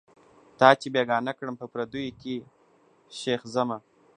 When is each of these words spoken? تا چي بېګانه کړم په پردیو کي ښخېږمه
تا 0.59 0.69
چي 0.79 0.87
بېګانه 0.93 1.31
کړم 1.37 1.55
په 1.61 1.65
پردیو 1.73 2.15
کي 2.21 2.35
ښخېږمه 3.17 3.77